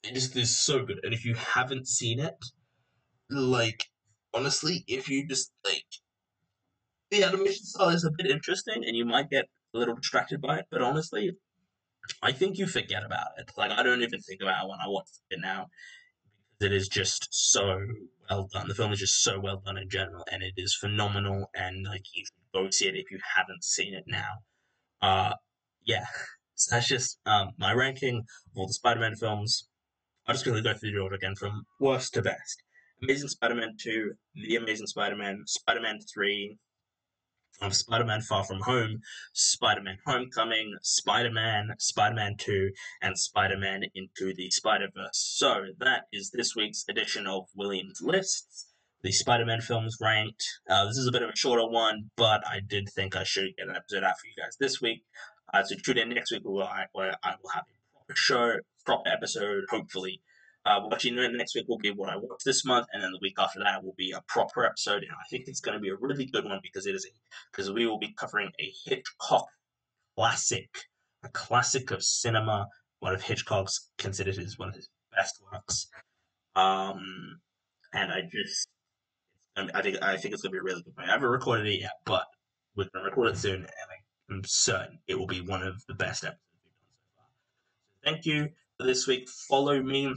It 0.03 0.13
just 0.13 0.35
is 0.35 0.59
so 0.59 0.85
good. 0.85 0.99
And 1.03 1.13
if 1.13 1.25
you 1.25 1.33
haven't 1.35 1.87
seen 1.87 2.19
it, 2.19 2.35
like 3.29 3.85
honestly, 4.33 4.83
if 4.87 5.09
you 5.09 5.27
just 5.27 5.53
like 5.63 5.85
the 7.11 7.23
animation 7.23 7.65
style 7.65 7.89
is 7.89 8.03
a 8.03 8.11
bit 8.11 8.27
interesting 8.29 8.83
and 8.85 8.95
you 8.95 9.05
might 9.05 9.29
get 9.29 9.45
a 9.73 9.77
little 9.77 9.95
distracted 9.95 10.41
by 10.41 10.59
it, 10.59 10.65
but 10.69 10.81
honestly, 10.81 11.31
I 12.21 12.31
think 12.33 12.57
you 12.57 12.67
forget 12.67 13.05
about 13.05 13.27
it. 13.37 13.51
Like 13.57 13.71
I 13.71 13.83
don't 13.83 14.01
even 14.03 14.19
think 14.21 14.41
about 14.41 14.65
it 14.65 14.69
when 14.69 14.79
I 14.79 14.87
watch 14.87 15.07
it 15.29 15.39
now 15.39 15.67
because 16.59 16.73
it 16.73 16.77
is 16.77 16.87
just 16.87 17.27
so 17.31 17.79
well 18.29 18.49
done. 18.51 18.67
The 18.67 18.75
film 18.75 18.91
is 18.91 18.99
just 18.99 19.23
so 19.23 19.39
well 19.39 19.61
done 19.65 19.77
in 19.77 19.89
general, 19.89 20.25
and 20.31 20.43
it 20.43 20.53
is 20.57 20.75
phenomenal. 20.75 21.49
And 21.55 21.85
like 21.85 22.05
you 22.13 22.25
should 22.25 22.53
go 22.53 22.69
see 22.69 22.87
it 22.87 22.95
if 22.95 23.11
you 23.11 23.19
haven't 23.35 23.63
seen 23.63 23.93
it 23.93 24.05
now. 24.07 24.43
Uh, 25.01 25.33
yeah, 25.83 26.05
so 26.55 26.75
that's 26.75 26.87
just 26.87 27.19
um 27.25 27.51
my 27.57 27.73
ranking 27.73 28.17
of 28.19 28.57
all 28.57 28.67
the 28.67 28.73
Spider-Man 28.73 29.15
films. 29.15 29.67
I'm 30.27 30.33
just 30.33 30.43
to 30.45 30.59
go 30.61 30.73
through 30.73 30.91
the 30.91 30.99
order 30.99 31.15
again 31.15 31.35
from 31.35 31.65
worst 31.79 32.15
to 32.15 32.21
best. 32.21 32.63
Amazing 33.03 33.29
Spider-Man 33.29 33.75
2, 33.79 34.13
The 34.35 34.55
Amazing 34.55 34.87
Spider-Man, 34.87 35.43
Spider-Man 35.45 35.99
3, 36.11 36.57
of 37.61 37.75
Spider-Man 37.75 38.21
Far 38.21 38.43
From 38.43 38.61
Home, 38.61 39.01
Spider-Man 39.33 39.97
Homecoming, 40.05 40.75
Spider-Man, 40.81 41.69
Spider-Man 41.79 42.35
2, 42.37 42.71
and 43.01 43.17
Spider-Man 43.17 43.83
Into 43.93 44.33
the 44.33 44.49
Spider-Verse. 44.51 45.17
So 45.37 45.65
that 45.79 46.03
is 46.11 46.31
this 46.31 46.55
week's 46.55 46.85
edition 46.89 47.27
of 47.27 47.45
William's 47.55 48.01
Lists. 48.01 48.67
The 49.03 49.11
Spider-Man 49.11 49.61
films 49.61 49.97
ranked. 50.01 50.43
Uh, 50.69 50.85
this 50.85 50.97
is 50.97 51.07
a 51.07 51.11
bit 51.11 51.21
of 51.21 51.29
a 51.29 51.35
shorter 51.35 51.67
one, 51.67 52.09
but 52.15 52.41
I 52.47 52.59
did 52.65 52.89
think 52.89 53.15
I 53.15 53.23
should 53.23 53.55
get 53.57 53.67
an 53.67 53.75
episode 53.75 54.03
out 54.03 54.19
for 54.19 54.27
you 54.27 54.33
guys 54.43 54.57
this 54.59 54.81
week. 54.81 55.03
Uh, 55.53 55.63
so 55.63 55.75
tune 55.75 55.97
in 55.97 56.09
next 56.09 56.31
week 56.31 56.41
where 56.43 56.65
I, 56.65 56.85
where 56.93 57.15
I 57.23 57.35
will 57.41 57.51
have 57.51 57.65
a 57.69 57.97
proper 57.99 58.15
show, 58.15 58.55
proper 58.85 59.09
episode, 59.09 59.65
hopefully, 59.69 60.21
uh, 60.65 60.79
watching 60.83 61.15
next 61.15 61.53
week 61.53 61.65
will 61.67 61.77
be 61.77 61.91
what 61.91 62.09
I 62.09 62.17
watched 62.17 62.43
this 62.43 62.65
month, 62.65 62.87
and 62.91 63.03
then 63.03 63.11
the 63.11 63.19
week 63.21 63.35
after 63.37 63.59
that 63.59 63.83
will 63.83 63.93
be 63.97 64.11
a 64.11 64.21
proper 64.27 64.65
episode. 64.65 65.03
And 65.03 65.11
I 65.11 65.25
think 65.29 65.43
it's 65.47 65.59
going 65.59 65.77
to 65.77 65.81
be 65.81 65.89
a 65.89 65.95
really 65.95 66.25
good 66.25 66.45
one 66.45 66.59
because 66.63 66.87
it 66.87 66.95
is 66.95 67.07
because 67.51 67.71
we 67.71 67.85
will 67.85 67.99
be 67.99 68.13
covering 68.17 68.49
a 68.59 68.73
Hitchcock 68.85 69.45
classic, 70.17 70.69
a 71.23 71.29
classic 71.29 71.91
of 71.91 72.03
cinema, 72.03 72.67
one 72.99 73.13
of 73.13 73.21
Hitchcock's 73.21 73.89
considered 73.99 74.39
as 74.39 74.57
one 74.57 74.69
of 74.69 74.75
his 74.75 74.89
best 75.15 75.39
works. 75.51 75.87
Um, 76.55 77.41
and 77.93 78.11
I 78.11 78.21
just, 78.31 78.67
I 79.55 79.81
think 79.83 80.01
I 80.01 80.17
think 80.17 80.33
it's 80.33 80.41
going 80.41 80.51
to 80.51 80.55
be 80.55 80.57
a 80.57 80.63
really 80.63 80.81
good 80.81 80.93
one. 80.95 81.07
I 81.07 81.11
haven't 81.11 81.29
recorded 81.29 81.67
it 81.67 81.81
yet, 81.81 81.93
but 82.05 82.25
we're 82.75 82.89
going 82.91 83.05
to 83.05 83.09
record 83.11 83.27
it 83.29 83.37
soon, 83.37 83.55
and 83.57 83.67
I'm 84.31 84.43
certain 84.45 84.97
it 85.07 85.19
will 85.19 85.27
be 85.27 85.41
one 85.41 85.61
of 85.61 85.83
the 85.87 85.93
best 85.93 86.23
episodes 86.23 86.41
we've 86.63 86.73
done 86.73 86.89
so 86.97 87.03
far. 87.15 87.25
So 88.03 88.11
thank 88.11 88.25
you 88.25 88.49
for 88.77 88.87
this 88.87 89.05
week. 89.05 89.29
Follow 89.29 89.79
me 89.81 90.15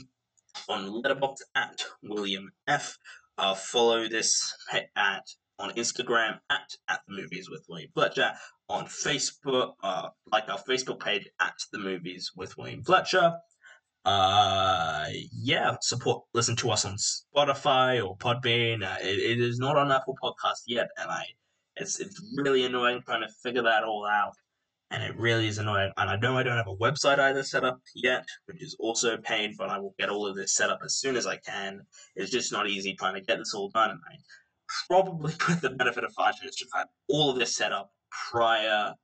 on 0.68 1.03
Letterboxd 1.03 1.42
at 1.55 1.83
William 2.03 2.51
F. 2.66 2.99
Uh, 3.37 3.55
follow 3.55 4.09
this 4.09 4.53
at 4.97 5.27
on 5.59 5.71
Instagram 5.73 6.38
at 6.51 6.75
at 6.88 7.01
the 7.07 7.14
movies 7.14 7.49
with 7.51 7.64
William 7.68 7.90
Fletcher. 7.94 8.33
On 8.68 8.85
Facebook, 8.85 9.73
uh, 9.83 10.09
like 10.31 10.49
our 10.49 10.59
Facebook 10.59 11.01
page 11.01 11.29
at 11.40 11.55
the 11.73 11.79
movies 11.79 12.33
with 12.37 12.57
William 12.59 12.83
Fletcher. 12.83 13.35
Uh, 14.05 15.07
yeah, 15.33 15.77
support. 15.81 16.25
Listen 16.35 16.57
to 16.57 16.71
us 16.71 16.85
on 16.85 16.97
Spotify 16.97 18.07
or 18.07 18.16
Podbean. 18.16 18.83
Uh, 18.83 18.97
it, 19.01 19.18
it 19.18 19.40
is 19.40 19.59
not 19.59 19.77
on 19.77 19.92
Apple 19.92 20.16
Podcast 20.23 20.62
yet, 20.66 20.88
and 20.99 21.11
I 21.11 21.25
it's 21.77 21.99
it's 22.01 22.21
really 22.37 22.64
annoying 22.64 23.03
trying 23.05 23.23
to 23.23 23.33
figure 23.42 23.62
that 23.62 23.85
all 23.85 24.07
out 24.07 24.35
and 24.90 25.03
it 25.03 25.18
really 25.18 25.46
is 25.46 25.59
annoying. 25.59 25.92
And 25.96 26.11
I 26.11 26.16
know 26.16 26.37
I 26.37 26.42
don't 26.42 26.57
have 26.57 26.68
a 26.68 26.77
website 26.77 27.18
either 27.18 27.42
set 27.42 27.64
up 27.64 27.81
yet, 27.94 28.27
which 28.46 28.62
is 28.62 28.77
also 28.79 29.14
a 29.14 29.18
pain, 29.18 29.55
but 29.59 29.68
I 29.68 29.79
will 29.79 29.94
get 29.98 30.09
all 30.09 30.27
of 30.27 30.37
this 30.37 30.55
set 30.55 30.70
up 30.70 30.81
as 30.85 30.96
soon 30.96 31.16
as 31.16 31.27
I 31.27 31.37
can. 31.37 31.81
It's 32.16 32.31
just 32.31 32.53
not 32.53 32.68
easy 32.68 32.94
trying 32.94 33.14
to 33.14 33.20
get 33.20 33.38
this 33.38 33.55
all 33.55 33.68
done, 33.70 33.90
and 33.90 34.01
I 34.09 34.16
probably, 34.87 35.35
with 35.48 35.61
the 35.61 35.70
benefit 35.70 36.05
of 36.05 36.12
five 36.14 36.35
minutes, 36.40 36.59
should 36.59 36.68
have 36.74 36.88
all 37.09 37.31
of 37.31 37.38
this 37.38 37.57
set 37.57 37.72
up 37.72 37.90
prior 38.31 38.94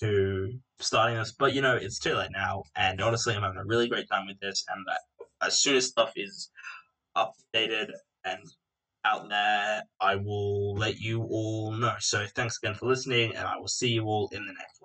to 0.00 0.58
starting 0.80 1.18
this. 1.18 1.32
But 1.32 1.54
you 1.54 1.60
know, 1.60 1.76
it's 1.76 1.98
too 1.98 2.14
late 2.14 2.30
now, 2.32 2.64
and 2.76 3.00
honestly, 3.00 3.34
I'm 3.34 3.42
having 3.42 3.58
a 3.58 3.64
really 3.64 3.88
great 3.88 4.08
time 4.08 4.26
with 4.26 4.40
this, 4.40 4.64
and 4.74 4.86
as 5.42 5.58
soon 5.58 5.76
as 5.76 5.88
stuff 5.88 6.12
is 6.16 6.50
updated 7.16 7.90
and 8.24 8.40
out 9.04 9.28
there, 9.28 9.82
I 10.00 10.16
will 10.16 10.74
let 10.74 11.00
you 11.00 11.22
all 11.24 11.72
know. 11.72 11.94
So 11.98 12.24
thanks 12.34 12.58
again 12.62 12.74
for 12.74 12.86
listening, 12.86 13.34
and 13.34 13.46
I 13.46 13.58
will 13.58 13.68
see 13.68 13.88
you 13.88 14.04
all 14.04 14.28
in 14.32 14.46
the 14.46 14.52
next. 14.52 14.81